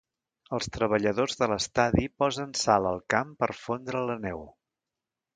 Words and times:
Els 0.57 0.67
treballadors 0.75 1.35
de 1.41 1.47
l'estadi 1.51 2.07
posen 2.23 2.55
sal 2.61 2.87
al 2.91 2.97
camp 3.15 3.35
per 3.43 3.49
fondre 3.65 4.01
la 4.11 4.17
neu. 4.23 4.41